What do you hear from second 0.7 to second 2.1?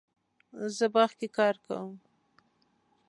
زه باغ کې کار کوم